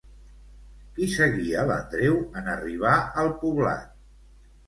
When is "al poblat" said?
3.25-3.93